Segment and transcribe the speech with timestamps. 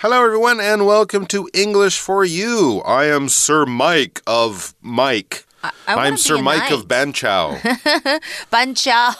[0.00, 2.82] Hello, everyone, and welcome to English for You.
[2.84, 5.46] I am Sir Mike of Mike.
[5.64, 7.58] I, I am Sir Mike of Banchow.
[8.52, 9.14] Banchow,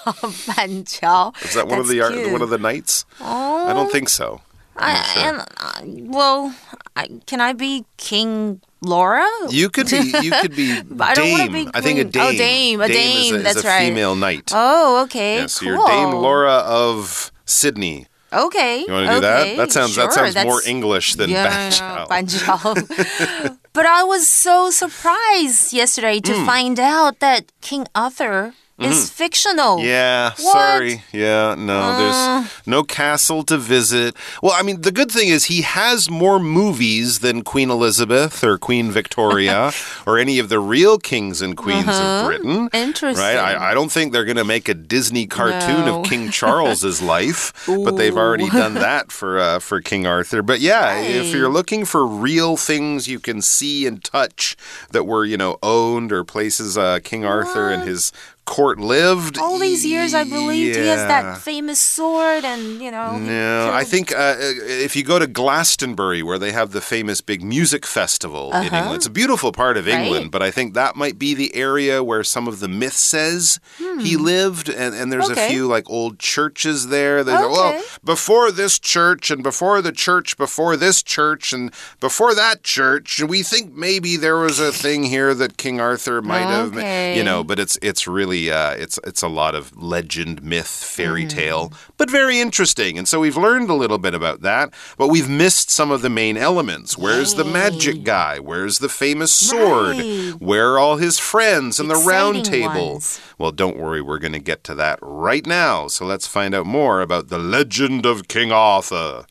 [0.53, 1.43] Banchow.
[1.47, 3.07] Is that one of the That's one of the knights?
[3.23, 4.43] Oh, I don't think so.
[4.77, 5.23] I'm sure.
[5.23, 6.55] and, uh, well,
[6.95, 9.27] I, can I be King Laura?
[9.49, 10.13] You could be.
[10.21, 11.65] You could be But I don't wanna Dame.
[11.65, 12.23] be I think a dame.
[12.23, 13.89] Oh, dame, a is dame, a, is that's a right.
[13.89, 14.51] female knight.
[14.53, 15.39] Oh, okay.
[15.39, 15.69] yeah, so cool.
[15.75, 18.09] you're Dame Laura of Sydney.
[18.33, 18.85] Okay.
[18.87, 19.57] You want to do okay, that?
[19.57, 22.05] That sounds that sure, sounds more English than yeah.
[22.09, 22.75] Banchow.
[23.73, 26.47] but I was so surprised yesterday to Hmm.
[26.47, 29.81] find out that King Arthur is fictional.
[29.81, 30.53] Yeah, What?
[30.53, 31.03] sorry.
[31.13, 31.99] Yeah, no, Uh.
[31.99, 34.15] there's no castle to visit.
[34.43, 38.59] Well, I mean, the good thing is he has more movies than Queen Elizabeth or
[38.59, 39.73] Queen Victoria
[40.07, 42.67] or any of the real kings and queens of Britain.
[42.67, 42.69] Uh-huh.
[42.87, 43.25] Interesting.
[43.25, 43.37] Right?
[43.37, 46.01] I, I don't think they're going to make a Disney cartoon No.
[46.01, 50.43] of King Charles's life, but they've already done that for uh, for King Arthur.
[50.43, 54.57] But yeah, if you're looking for real things you can see and touch
[54.91, 58.13] that were, you know, owned or places uh, King Arthur and his
[58.47, 59.37] court lived.
[59.39, 63.19] All these years, I believed he has that famous sword, and you know.
[63.19, 67.43] No, I think uh, if you go to Glastonbury, where they have the famous big
[67.43, 68.77] music festival in Uh-huh.
[68.77, 69.95] England, it's a beautiful part of Right.
[70.01, 73.59] England, but I think that might be the area where some of the myth says
[74.01, 75.51] he lived, and, and there's a Hmm.
[75.53, 77.23] Few like old churches there.
[77.25, 82.35] There's a- well, before this church, and before the church, before this church, and before
[82.35, 86.47] that church, and we think maybe there was a thing here that King Arthur might
[86.57, 86.75] have,
[87.17, 91.25] you know, but it's it's really uh, it's it's a lot of legend, myth, fairy
[91.25, 91.31] Mm.
[91.31, 92.99] tale, but very interesting.
[92.99, 96.11] And so we've learned a little bit about that, but we've missed some of the
[96.11, 96.97] main elements.
[96.99, 98.39] Where's the magic guy?
[98.39, 99.97] Where's the famous sword?
[99.97, 100.35] Right.
[100.39, 102.93] Where are all his friends and the round table?
[102.95, 103.21] ones.
[103.39, 105.89] Well, don't worry, we're going to get to that right now.
[105.89, 109.27] So let's find out more about the legend of King Arthur.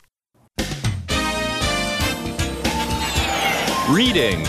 [3.89, 4.43] Reading.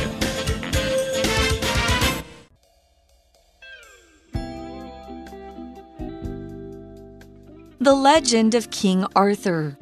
[7.86, 9.78] The Legend of King Arthur.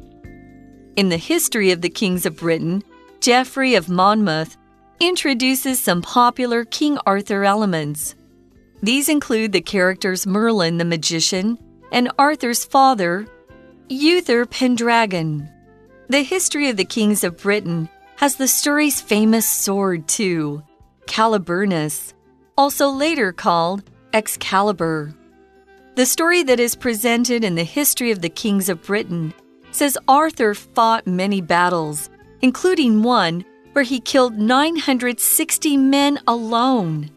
[0.95, 2.85] In the history of the kings of Britain,
[3.23, 4.59] Geoffrey of Monmouth
[5.01, 8.15] introduces some popular King Arthur elements.
[8.83, 11.57] These include the characters Merlin the magician
[11.93, 13.27] and Arthur's father,
[13.89, 15.49] Uther Pendragon.
[16.11, 20.63] The history of the kings of Britain has the story's famous sword, too,
[21.07, 22.13] Caliburnus,
[22.59, 25.15] also later called Excalibur.
[25.97, 29.33] The story that is presented in the history of the kings of Britain
[29.71, 32.11] says Arthur fought many battles,
[32.43, 33.45] including one
[33.75, 37.11] where he killed 960 men alone.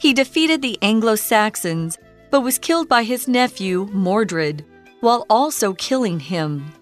[0.00, 1.98] He defeated the Anglo Saxons,
[2.30, 4.64] but was killed by his nephew, Mordred,
[5.00, 6.72] while also killing him.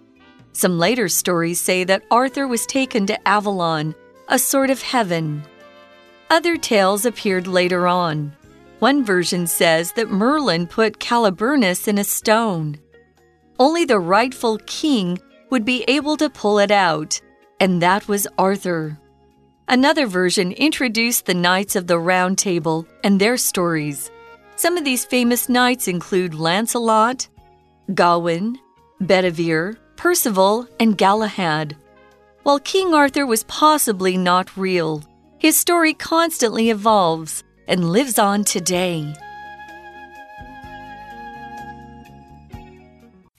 [0.52, 3.96] Some later stories say that Arthur was taken to Avalon,
[4.28, 5.42] a sort of heaven.
[6.30, 8.36] Other tales appeared later on.
[8.84, 12.76] One version says that Merlin put Caliburnus in a stone.
[13.58, 15.18] Only the rightful king
[15.48, 17.18] would be able to pull it out,
[17.58, 18.98] and that was Arthur.
[19.68, 24.10] Another version introduced the Knights of the Round Table and their stories.
[24.56, 27.26] Some of these famous knights include Lancelot,
[27.94, 28.58] Gawain,
[29.00, 31.74] Bedivere, Percival, and Galahad.
[32.42, 35.02] While King Arthur was possibly not real,
[35.38, 39.14] his story constantly evolves and lives on today.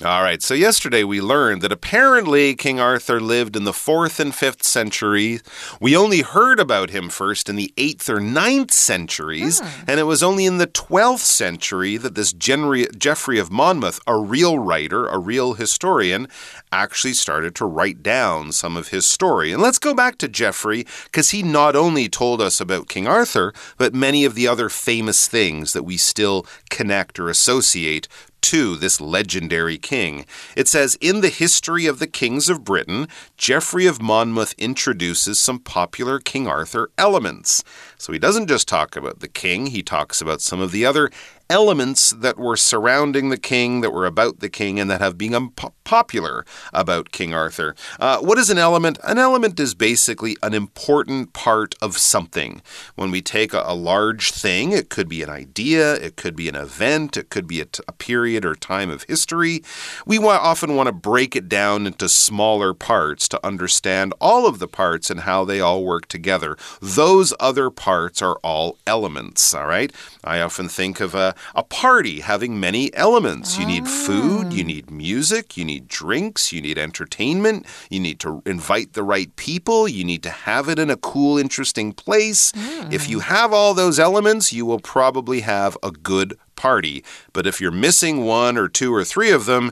[0.06, 4.34] All right, so yesterday we learned that apparently King Arthur lived in the 4th and
[4.34, 5.40] 5th century.
[5.82, 9.86] We only heard about him first in the 8th or 9th centuries, hmm.
[9.88, 14.16] and it was only in the 12th century that this Genry- Geoffrey of Monmouth, a
[14.16, 16.28] real writer, a real historian,
[16.72, 19.52] actually started to write down some of his story.
[19.52, 23.56] And let's go back to Geoffrey because he not only told us about King Arthur,
[23.80, 28.08] but many of the other famous things that we still connect or associate
[28.46, 30.24] to this legendary king.
[30.56, 33.08] It says In the history of the kings of Britain,
[33.38, 37.64] Geoffrey of Monmouth introduces some popular King Arthur elements.
[37.97, 41.09] So he doesn't just talk about the king, he talks about some of the other
[41.50, 45.50] elements that were surrounding the king, that were about the king, and that have become
[45.85, 47.76] popular about King Arthur.
[47.99, 48.99] Uh, what is an element?
[49.03, 52.61] An element is basically an important part of something.
[52.96, 56.49] When we take a, a large thing, it could be an idea, it could be
[56.49, 57.67] an event, it could be a,
[57.97, 59.64] period or time of history.
[60.05, 64.59] We wa- often want to break it down into smaller parts to understand all of
[64.59, 66.58] the parts and how they all work together.
[66.81, 69.93] Those other parts are all elements, all right?
[70.23, 73.58] I often think of a, a party having many elements.
[73.58, 78.20] You need food, you need music, you need need drinks, you need entertainment, you need
[78.20, 82.52] to invite the right people, you need to have it in a cool, interesting place.
[82.92, 83.24] If you mm.
[83.24, 87.03] have all those elements, you will probably have a good party.
[87.34, 89.72] But if you're missing one or two or three of them,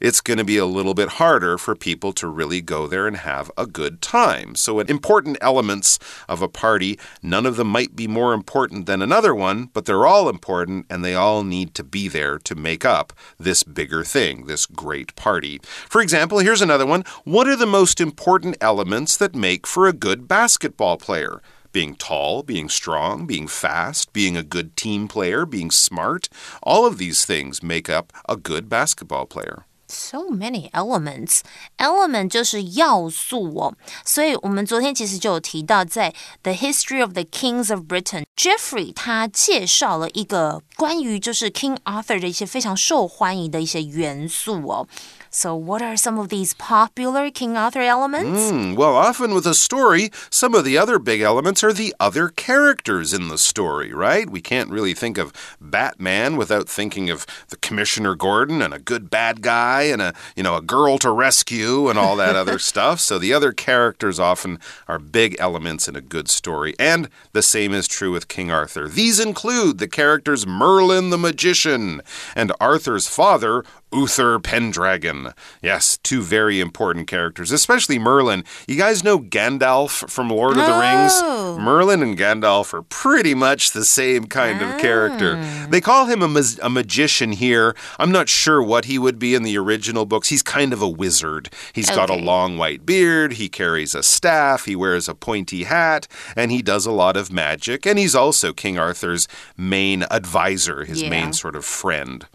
[0.00, 3.16] it's going to be a little bit harder for people to really go there and
[3.16, 4.54] have a good time.
[4.54, 5.98] So, important elements
[6.28, 10.06] of a party, none of them might be more important than another one, but they're
[10.06, 14.46] all important and they all need to be there to make up this bigger thing,
[14.46, 15.60] this great party.
[15.88, 17.04] For example, here's another one.
[17.24, 21.40] What are the most important elements that make for a good basketball player?
[21.71, 26.29] being tall, being strong, being fast, being a good team player, being smart.
[26.63, 29.65] All of these things make up a good basketball player.
[29.87, 31.41] So many elements.
[31.77, 44.88] Element 就是要素哦，所以我们昨天其实就有提到，在《The History of the Kings of Britain》 Geoffrey 他介绍了一个关于就是 King Arthur 的一些非常受欢迎的一些元素哦。
[45.32, 48.50] So, what are some of these popular King Arthur elements?
[48.50, 52.30] Mm, well, often with a story, some of the other big elements are the other
[52.30, 54.28] characters in the story, right?
[54.28, 59.08] We can't really think of Batman without thinking of the Commissioner Gordon and a good
[59.08, 62.98] bad guy and a, you know, a girl to rescue and all that other stuff.
[62.98, 64.58] So the other characters often
[64.88, 66.74] are big elements in a good story.
[66.76, 68.88] And the same is true with King Arthur.
[68.88, 72.00] These include the characters Merlin the magician
[72.34, 75.32] and Arthur's father, Uther Pendragon.
[75.62, 78.44] Yes, two very important characters, especially Merlin.
[78.68, 81.12] You guys know Gandalf from Lord of the Rings?
[81.22, 81.58] Oh.
[81.58, 85.34] Merlin and Gandalf are pretty much the same kind of character.
[85.38, 85.66] Ah.
[85.70, 87.74] They call him a, ma- a magician here.
[87.98, 90.28] I'm not sure what he would be in the original books.
[90.28, 91.50] He's kind of a wizard.
[91.72, 96.06] He's got a long white beard, he carries a staff, he wears a pointy hat,
[96.36, 97.86] and he does a lot of magic.
[97.86, 99.26] And he's also King Arthur's
[99.56, 101.10] main advisor, his Yeah.
[101.10, 102.26] main sort of friend.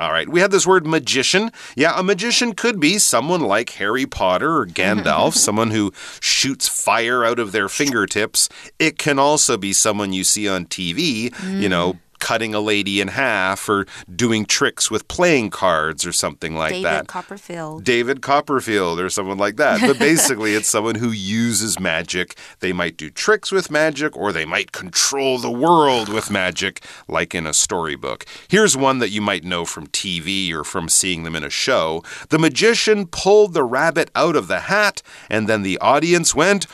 [0.00, 1.52] All right, we had this word magician.
[1.76, 7.26] Yeah, a magician could be someone like Harry Potter or Gandalf, someone who shoots fire
[7.26, 8.48] out of their fingertips.
[8.78, 11.70] It can also be someone you see on TV, you mm.
[11.70, 13.84] know, cutting a lady in half or
[14.14, 16.92] doing tricks with playing cards or something like David that.
[16.92, 17.84] David Copperfield.
[17.84, 19.80] David Copperfield or someone like that.
[19.80, 22.36] But basically, it's someone who uses magic.
[22.60, 27.34] They might do tricks with magic or they might control the world with magic, like
[27.34, 28.24] in a storybook.
[28.46, 32.04] Here's one that you might know from TV or from seeing them in a show.
[32.28, 36.68] The magician pulled the rabbit out of the hat, and then the audience went,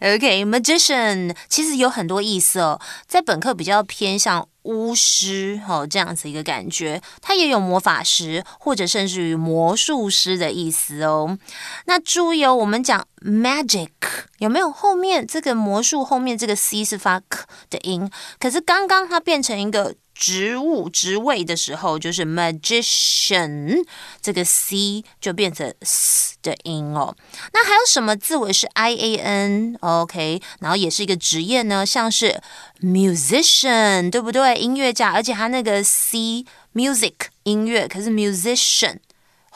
[0.00, 11.38] OK, magician 其实有很多意思哦，在本课比较偏向巫师哦这样子一个感觉，它也有魔法师或者甚至于魔术师的意思哦。
[11.86, 13.90] 那注意哦，我们讲 magic
[14.38, 19.94] 有没有后面这个魔术后面这个 c 是发 k 的音，可是刚刚它变成一个。
[20.18, 23.84] 职务职位的时候，就是 magician，
[24.22, 27.14] 这个 c 就变成 s 的音哦。
[27.52, 32.40] 那还有什么字尾是 i a n？OK，、然后也是一个职业呢，像是
[32.80, 34.56] musician，对不对？
[34.56, 38.96] 音乐家，而且它那个 c music 音乐，可是 musician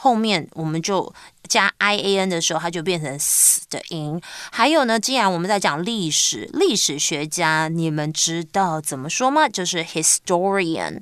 [0.03, 1.13] 后面我们就
[1.47, 4.19] 加 i a n 的时候，它就变成 s 的音。
[4.51, 9.47] 还有呢，既然我们在讲历史，历史学家，你们知道怎么说吗？
[9.47, 11.01] 就是 historian。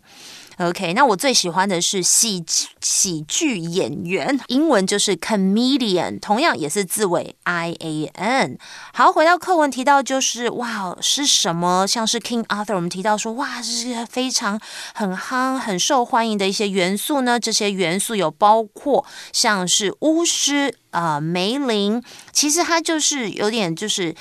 [0.59, 8.57] OK，那我最喜欢的是喜剧喜剧演员，英文就是 comedian，同样也是字尾 i a n。
[8.93, 11.87] 好，回到课文提到就是哇是什么？
[11.87, 14.59] 像是 King Arthur，我们提到说哇这是非常
[14.93, 17.39] 很夯、很受欢迎的一些元素呢。
[17.39, 24.13] 这些元素有包括像是巫师啊、梅林，其实它就是有点就是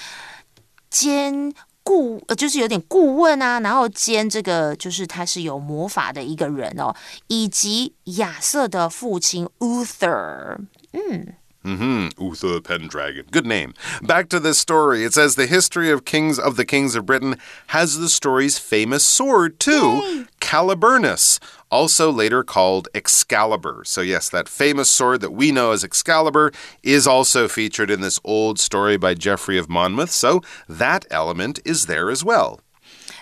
[0.89, 1.53] 兼
[1.88, 6.95] 顾，呃，就是有点顾问啊，然后兼这个就是他是有魔法的一个人哦，
[7.28, 10.59] 以及亚瑟的父亲 Uther
[10.92, 11.33] 嗯。
[11.69, 12.23] Mm-hmm.
[12.23, 13.27] Uther Pendragon.
[13.31, 13.75] Good name.
[14.03, 15.05] Back to this story.
[15.05, 17.37] It says the history of kings of the kings of Britain
[17.69, 21.39] has the story's famous sword too, Caliburnus,
[21.71, 23.83] also later called Excalibur.
[23.85, 28.19] So yes, that famous sword that we know as Excalibur is also featured in this
[28.25, 30.11] old story by Geoffrey of Monmouth.
[30.11, 32.61] So that element is there as well.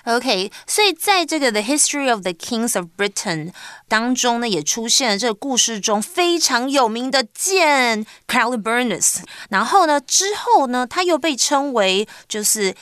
[0.05, 3.53] OK，所以在这个《The History of the Kings of Britain》
[3.87, 9.23] 当中呢，也出现了这个故事中非常有名的剑 Caliburnus。
[9.49, 12.75] 然后呢，之后呢，它又被称为就是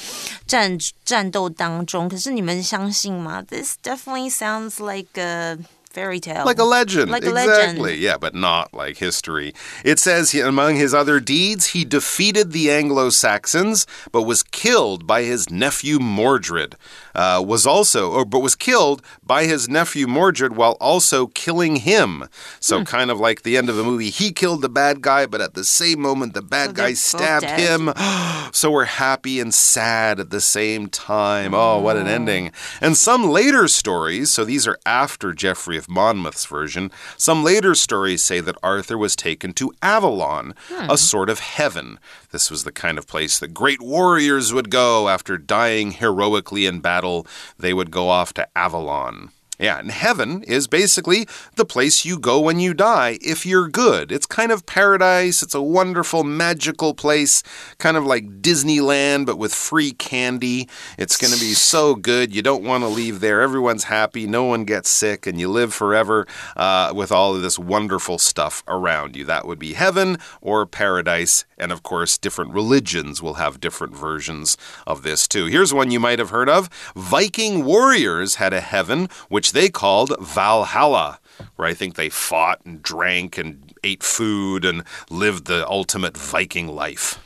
[0.48, 2.08] 战战斗当中。
[2.08, 5.58] 可是你们相信吗？This definitely sounds like a
[5.96, 7.10] fairy tale, Like a legend.
[7.10, 7.80] Like a exactly.
[7.80, 8.02] legend.
[8.02, 9.54] Yeah, but not like history.
[9.82, 15.06] It says he, among his other deeds, he defeated the Anglo Saxons, but was killed
[15.06, 16.76] by his nephew Mordred.
[17.14, 22.28] Uh, was also, or but was killed by his nephew Mordred while also killing him.
[22.60, 25.40] So kind of like the end of the movie, he killed the bad guy, but
[25.40, 27.90] at the same moment, the bad So guy stabbed him.
[28.52, 31.54] so we're happy and sad at the same time.
[31.54, 32.52] Oh, what an ending.
[32.82, 38.40] And some later stories, so these are after Geoffrey Monmouth's version, some later stories say
[38.40, 40.94] that Arthur was taken to Avalon, a hmm.
[40.94, 41.98] sort of heaven.
[42.30, 46.80] This was the kind of place that great warriors would go after dying heroically in
[46.80, 47.26] battle.
[47.58, 49.30] They would go off to Avalon.
[49.58, 54.12] Yeah, and heaven is basically the place you go when you die if you're good.
[54.12, 55.42] It's kind of paradise.
[55.42, 57.42] It's a wonderful, magical place,
[57.78, 60.68] kind of like Disneyland, but with free candy.
[60.98, 62.34] It's going to be so good.
[62.34, 63.40] You don't want to leave there.
[63.40, 64.26] Everyone's happy.
[64.26, 68.62] No one gets sick, and you live forever uh, with all of this wonderful stuff
[68.68, 69.24] around you.
[69.24, 71.46] That would be heaven or paradise.
[71.56, 75.46] And of course, different religions will have different versions of this too.
[75.46, 80.15] Here's one you might have heard of Viking warriors had a heaven, which they called
[80.19, 81.19] Valhalla,
[81.55, 86.67] where I think they fought and drank and ate food and lived the ultimate Viking
[86.67, 87.17] life.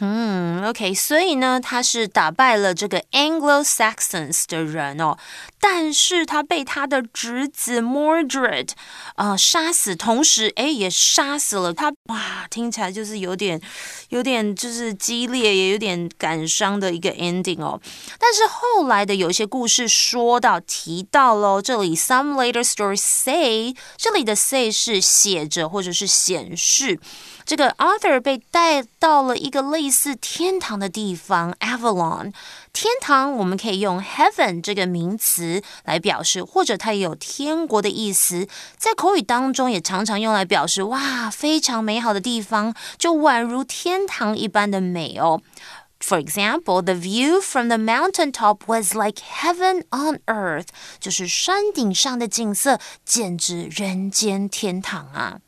[0.00, 5.16] 嗯，OK，所以呢，他是打败了这个 Anglo-Saxons 的人哦，
[5.65, 8.71] 但是他被他的侄子 Mordred
[9.15, 13.61] 呃杀死，同时哎也杀死了他，哇，听起来就是有点
[14.09, 17.79] 有点就是激烈，也有点感伤的一个 ending 哦。
[18.19, 26.99] 但是后来的有些故事说到提到喽，这里 some later stories say，这里的 say 是写着或者是显示。
[27.45, 32.33] 这个 Arthur 被带到了一个类似天堂的地方，Avalon。
[32.72, 38.46] 天堂我们可以用 heaven 这个名词来表示，或者它也有天国的意思。
[38.76, 45.40] 在口语当中也常常用来表示哇，非常美好的地方，就宛如天堂一般的美哦。
[46.00, 50.68] For example, the view from the mountaintop was like heaven on earth，
[51.00, 55.40] 就是山顶上的景色简直人间天堂啊。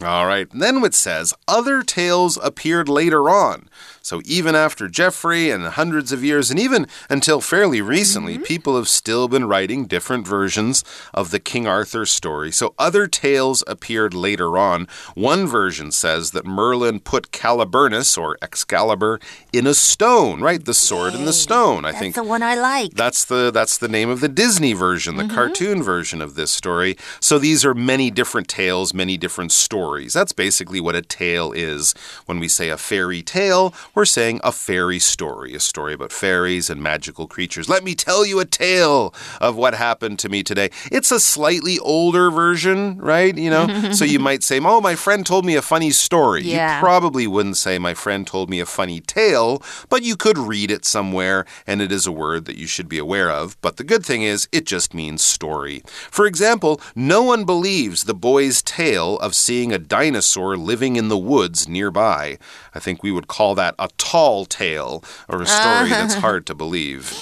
[0.00, 0.46] All right.
[0.48, 3.68] Then it says other tales appeared later on.
[4.01, 8.43] So even after Geoffrey and hundreds of years, and even until fairly recently, mm-hmm.
[8.43, 12.51] people have still been writing different versions of the King Arthur story.
[12.51, 14.87] So other tales appeared later on.
[15.13, 19.19] One version says that Merlin put Caliburnus or Excalibur
[19.53, 20.63] in a stone, right?
[20.63, 21.85] The sword in the stone.
[21.85, 22.91] I That's think the one I like.
[22.91, 25.35] that's the that's the name of the Disney version, the mm-hmm.
[25.35, 26.97] cartoon version of this story.
[27.19, 30.13] So these are many different tales, many different stories.
[30.13, 31.93] That's basically what a tale is.
[32.25, 36.69] When we say a fairy tale, we're saying a fairy story, a story about fairies
[36.69, 37.67] and magical creatures.
[37.67, 40.69] Let me tell you a tale of what happened to me today.
[40.91, 43.37] It's a slightly older version, right?
[43.37, 46.75] You know, so you might say, "Oh, my friend told me a funny story." Yeah.
[46.75, 50.71] You probably wouldn't say, My friend told me a funny tale, but you could read
[50.71, 53.59] it somewhere, and it is a word that you should be aware of.
[53.61, 55.81] But the good thing is, it just means story.
[56.09, 61.17] For example, no one believes the boy's tale of seeing a dinosaur living in the
[61.17, 62.37] woods nearby.
[62.73, 66.54] I think we would call that a tall tale, or a story that's hard to
[66.54, 67.12] believe.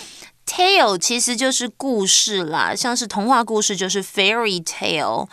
[0.47, 5.29] Tale 其实就是故事啦，像是童话故事就是 fairy tale。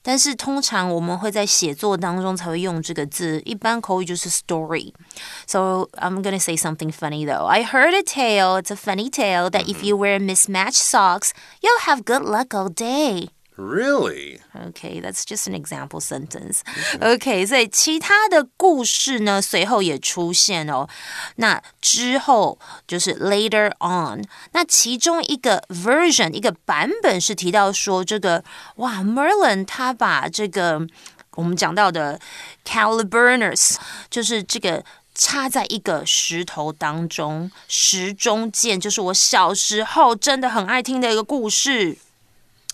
[0.00, 7.44] 但是通常我们会在写作当中才会用这个字，一般口语就是 story。So I'm gonna say something funny though.
[7.44, 8.60] I heard a tale.
[8.60, 12.70] It's a funny tale that if you wear mismatched socks, you'll have good luck all
[12.70, 13.28] day.
[13.56, 14.40] Really?
[14.54, 16.60] Okay, that's just an example sentence.
[17.00, 20.88] Okay，所以其他的故事呢，随后也出现哦。
[21.36, 24.22] 那之后就是 later on，
[24.52, 28.44] 那其中一个 version 一个版本是提到说，这个
[28.76, 30.86] 哇，Merlin 他把这个
[31.34, 32.20] 我们讲到的
[32.64, 33.76] Caliburnus，
[34.08, 34.84] 就是这个。
[35.20, 41.98] 插在一个石头当中，石中剑就是我小时候真的很爱听的一个故事。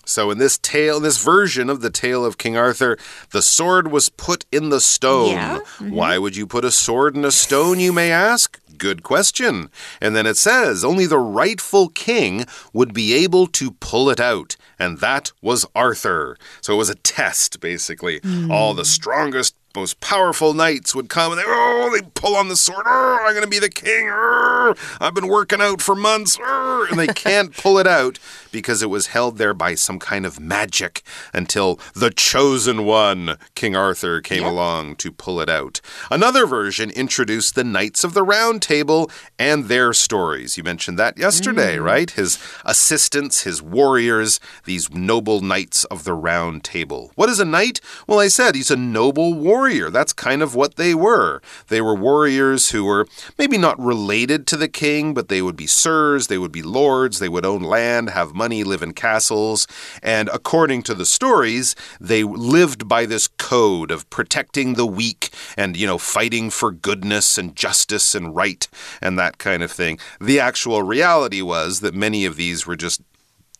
[0.04, 2.98] So in this tale, this version of the tale of King Arthur,
[3.30, 5.30] the sword was put in the stone.
[5.30, 5.58] Yeah.
[5.58, 5.90] Mm-hmm.
[5.90, 8.58] Why would you put a sword in a stone, you may ask?
[8.76, 9.68] Good question.
[10.00, 14.56] And then it says only the rightful king would be able to pull it out.
[14.78, 16.38] And that was Arthur.
[16.62, 18.20] So it was a test, basically.
[18.20, 18.50] Hmm.
[18.50, 22.56] All the strongest most powerful knights would come and they oh they pull on the
[22.56, 22.84] sword.
[22.86, 24.08] Oh, i'm gonna be the king.
[24.10, 26.38] Oh, i've been working out for months.
[26.42, 28.18] Oh, and they can't pull it out
[28.50, 33.76] because it was held there by some kind of magic until the chosen one king
[33.76, 35.80] arthur came along to pull it out.
[36.10, 39.08] Another version introduced the knights of the round table
[39.38, 40.56] and their stories.
[40.56, 41.84] You mentioned that yesterday mm.
[41.84, 42.10] right?
[42.10, 47.12] His assistants his warriors these noble knights of the round table.
[47.14, 47.80] What is a knight?
[48.08, 49.90] Well i said he's a noble warrior warrior.
[49.90, 51.42] That's kind of what they were.
[51.68, 55.66] They were warriors who were maybe not related to the king, but they would be
[55.66, 59.66] sirs, they would be lords, they would own land, have money, live in castles.
[60.02, 65.76] And according to the stories, they lived by this code of protecting the weak and,
[65.76, 68.66] you know, fighting for goodness and justice and right
[69.02, 69.98] and that kind of thing.
[70.22, 73.02] The actual reality was that many of these were just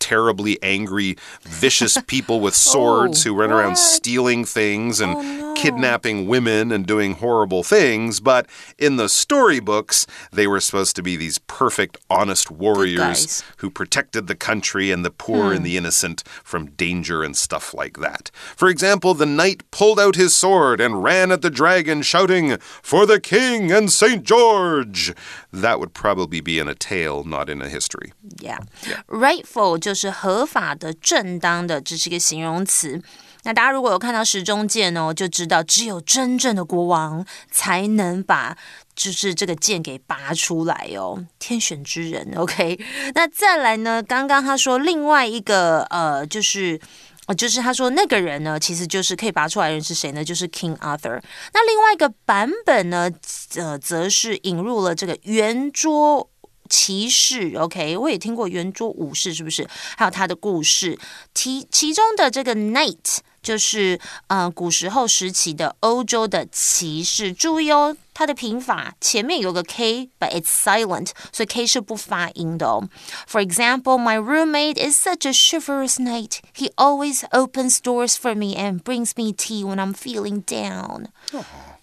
[0.01, 5.55] terribly angry, vicious people with swords Oh, who run around stealing things and Oh, no.
[5.55, 8.19] kidnapping women and doing horrible things.
[8.21, 8.47] But
[8.79, 14.35] in the storybooks, they were supposed to be these perfect, honest warriors who protected the
[14.35, 18.31] country and the poor and the innocent from danger and stuff like that.
[18.57, 23.05] For example, the knight pulled out his sword and ran at the dragon, shouting, For
[23.07, 24.23] the king and St.
[24.25, 25.13] George!
[25.53, 28.13] That would probably be in a tale, not in a history.
[28.41, 28.61] Yeah.
[29.09, 33.03] Rightful 就就是合法的、正当的，这是一个形容词。
[33.43, 38.57] 那大家如果有看到时钟剑哦，就知道只有真正的国王才能把
[38.95, 42.33] 就是这个剑给拔出来哦，天选之人。
[42.37, 42.79] OK，
[43.17, 44.01] 那再来呢？
[44.01, 46.81] 刚刚他说另外一个呃，就是。
[47.27, 50.25] 呃，就是他说那个人呢，其实就是可以拔出来的人是谁呢？
[50.25, 51.21] 就是 King Arthur。
[51.53, 53.09] 那另外一个版本呢，
[53.55, 56.29] 呃，则是引入了这个圆桌
[56.70, 59.68] 骑士，OK，我也听过圆桌武士，是不是？
[59.96, 60.98] 还有他的故事，
[61.34, 67.32] 其其中的这个 knight 就是呃古时候时期的欧洲的骑士。
[67.32, 72.90] 注意哦，它的拼法前面有个 k，but it's silent，所以 k 是不发音的哦。
[73.30, 76.40] For example, my roommate is such a chivalrous knight.
[76.56, 81.10] He always opens doors for me and brings me tea when I'm feeling down.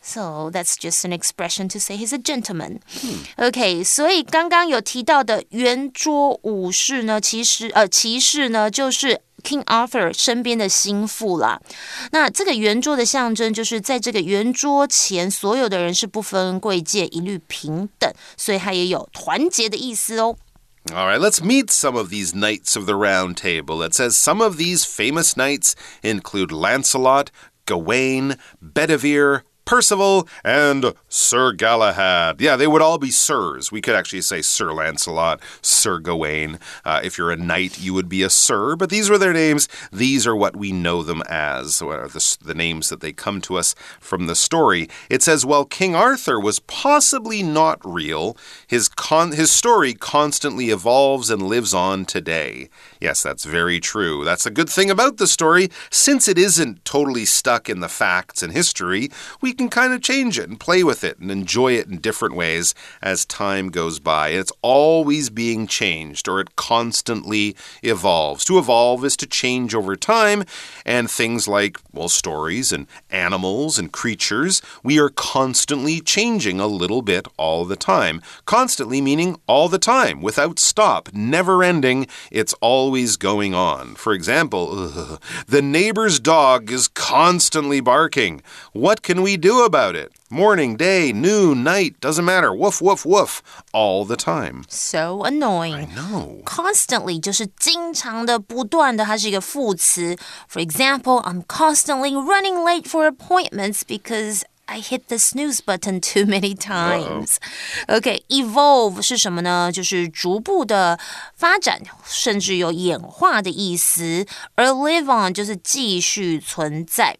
[0.07, 2.81] So that's just an expression to say he's a gentleman.
[3.37, 9.23] OK，所以刚刚有提到的圆桌武士呢，其实呃骑士呢就是。
[9.43, 11.61] King Arthur 身边的心腹啦，
[12.13, 20.37] 那这个圆桌的象征就是在这个圆桌前，所有的人是不分贵贱，一律平等，所以它也有团结的意思哦。
[20.93, 23.85] All right, let's meet some of these knights of the round table.
[23.85, 27.33] It says some of these famous knights include Lancelot,
[27.67, 32.40] Gawain, Bedivere, Percival, and Sir Galahad.
[32.40, 33.70] Yeah, they would all be sirs.
[33.70, 36.58] We could actually say Sir Lancelot, Sir Gawain.
[36.86, 39.68] Uh, if you're a knight, you would be a sir, but these were their names.
[39.92, 43.76] These are what we know them as, the, the names that they come to us
[44.00, 44.88] from the story.
[45.10, 48.38] It says, well, King Arthur was possibly not real.
[48.68, 52.70] His, con his story constantly evolves and lives on today.
[53.00, 54.26] Yes, that's very true.
[54.26, 55.70] That's a good thing about the story.
[55.90, 59.10] Since it isn't totally stuck in the facts and history,
[59.42, 62.36] we can kind of change it and play with it and enjoy it in different
[62.36, 64.30] ways as time goes by.
[64.30, 68.44] It's always being changed or it constantly evolves.
[68.46, 70.44] To evolve is to change over time,
[70.86, 77.02] and things like, well, stories and animals and creatures, we are constantly changing a little
[77.02, 78.22] bit all the time.
[78.46, 82.08] Constantly meaning all the time, without stop, never ending.
[82.32, 82.54] It's
[82.87, 83.95] always going on.
[83.97, 88.41] For example, ugh, the neighbor's dog is constantly barking.
[88.73, 90.13] What can we do about it?
[90.31, 92.55] Morning, day, noon, night, doesn't matter.
[92.55, 93.43] Woof, woof, woof,
[93.75, 94.65] all the time.
[94.69, 95.89] So annoying.
[95.95, 96.41] No.
[96.47, 100.17] Constantly 就是经常的、不断的，它是一个副词。
[100.49, 106.54] For example, I'm constantly running late for appointments because I hit the snooze button too many
[106.54, 107.38] times.
[107.88, 109.72] OK, evolve 是什么呢？
[109.72, 111.00] 就是逐步的
[111.36, 114.26] 发展，甚至有演化的意思。
[114.56, 117.18] 而 live on 就是继续存在。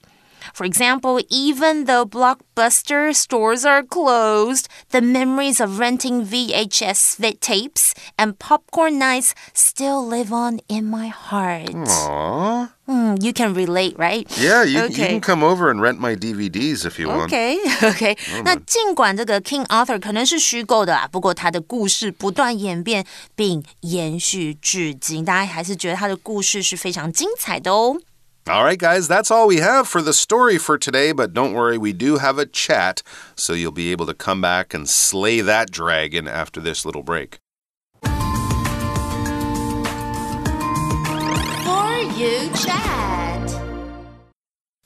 [0.53, 8.39] For example, even though blockbuster stores are closed, the memories of renting VHS tapes and
[8.39, 11.71] popcorn nights still live on in my heart.
[11.73, 12.71] Aww.
[12.89, 14.27] Mm, you can relate, right?
[14.37, 15.09] Yeah, you, you Okay.
[15.13, 17.27] can come over and rent my DVDs if you want.
[17.27, 27.97] OK OK，那尽管这个 King Arthur 可能是虚构的啊，不过他的故事不断演变并延续至今，大家还是觉得他的故事是非常精彩的哦。
[28.50, 31.78] all right, guys, that's all we have for the story for today, but don't worry,
[31.78, 33.04] we do have a chat,
[33.36, 37.40] so you'll be able to come back and slay that dragon after this little break.
[38.02, 38.10] For
[42.16, 42.97] you chat.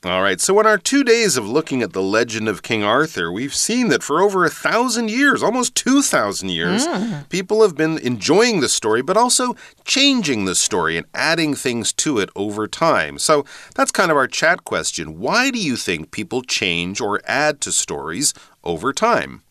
[0.04, 3.30] All right, so in our two days of looking at the legend of King Arthur,
[3.30, 7.20] we've seen that for over a thousand years, almost 2,000 years, hmm.
[7.28, 12.18] people have been enjoying the story, but also changing the story and adding things to
[12.18, 13.16] it over time.
[13.16, 13.44] So
[13.76, 15.20] that's kind of our chat question.
[15.20, 18.34] Why do you think people change or add to stories
[18.64, 19.42] over time?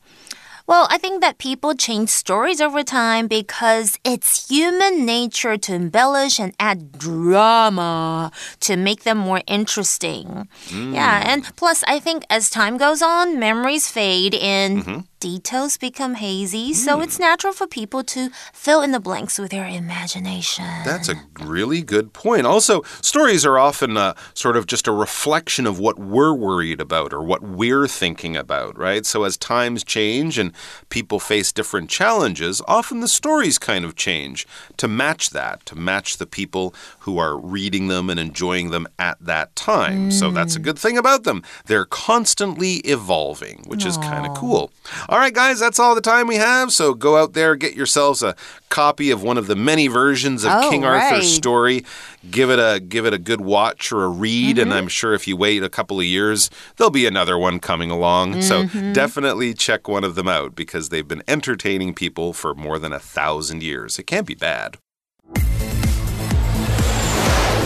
[0.68, 6.40] Well, I think that people change stories over time because it's human nature to embellish
[6.40, 10.48] and add drama to make them more interesting.
[10.70, 11.26] Yeah, mm.
[11.26, 15.00] and plus, I think as time goes on, memories fade and mm-hmm.
[15.22, 19.68] Details become hazy, so it's natural for people to fill in the blanks with their
[19.68, 20.66] imagination.
[20.84, 22.48] That's a really good point.
[22.48, 27.14] Also, stories are often uh, sort of just a reflection of what we're worried about
[27.14, 29.06] or what we're thinking about, right?
[29.06, 30.52] So, as times change and
[30.90, 36.18] people face different challenges, often the stories kind of change to match that, to match
[36.18, 40.10] the people who are reading them and enjoying them at that time.
[40.10, 41.44] So, that's a good thing about them.
[41.68, 44.72] They're constantly evolving, which is kind of cool.
[45.12, 46.72] All right, guys, that's all the time we have.
[46.72, 48.34] So, go out there, get yourselves a
[48.70, 51.24] copy of one of the many versions of Oh, King Arthur's right.
[51.24, 51.86] story.
[52.30, 54.78] Give it a give it a good watch or a read, and mm-hmm.
[54.78, 58.42] I'm sure if you wait a couple of years, there'll be another one coming along.
[58.42, 58.94] So mm-hmm.
[58.94, 63.00] definitely check one of them out because they've been entertaining people for more than a
[63.00, 64.00] thousand years.
[64.00, 64.78] It can't be bad.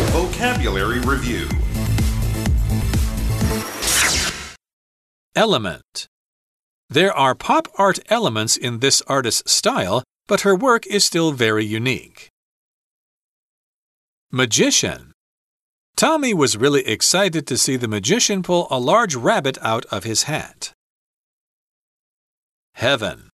[0.10, 1.48] Vocabulary review.
[5.36, 6.08] Element.
[6.90, 11.66] There are pop art elements in this artist's style, but her work is still very
[11.66, 12.30] unique.
[14.32, 15.14] Magician.
[15.96, 20.24] Tommy was really excited to see the magician pull a large rabbit out of his
[20.24, 20.74] hat.
[22.74, 23.30] Heaven.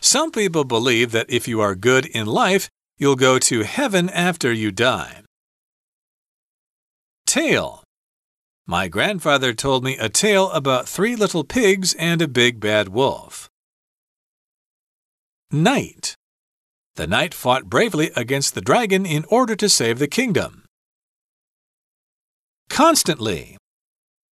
[0.00, 4.52] Some people believe that if you are good in life, you'll go to heaven after
[4.52, 5.22] you die.
[7.26, 7.83] Tale.
[8.67, 13.49] My grandfather told me a tale about three little pigs and a big bad wolf.
[15.51, 16.15] Knight.
[16.95, 20.65] The knight fought bravely against the dragon in order to save the kingdom.
[22.69, 23.57] Constantly.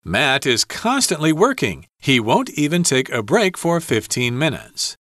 [0.05, 1.87] Matt is constantly working.
[1.99, 4.97] He won't even take a break for 15 minutes.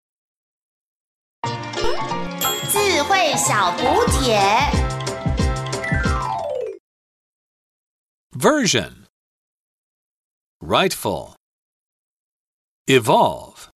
[2.73, 4.39] 智慧小补帖。
[8.33, 9.04] Version
[10.62, 11.36] Rightful.
[12.88, 13.70] Evolve